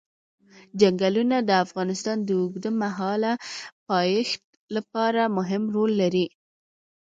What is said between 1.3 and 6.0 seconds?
د افغانستان د اوږدمهاله پایښت لپاره مهم رول